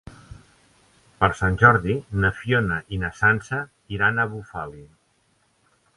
[1.23, 3.63] Per Sant Jordi na Fiona i na Sança
[3.99, 4.83] iran a Bufali.